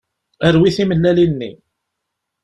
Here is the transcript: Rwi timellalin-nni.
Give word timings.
Rwi 0.53 0.69
timellalin-nni. 0.75 1.51